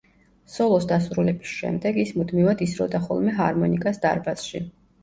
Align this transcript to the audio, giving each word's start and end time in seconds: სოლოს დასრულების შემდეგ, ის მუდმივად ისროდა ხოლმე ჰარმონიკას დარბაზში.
სოლოს 0.53 0.87
დასრულების 0.91 1.53
შემდეგ, 1.59 2.01
ის 2.05 2.15
მუდმივად 2.17 2.65
ისროდა 2.69 3.05
ხოლმე 3.07 3.39
ჰარმონიკას 3.43 4.07
დარბაზში. 4.09 4.67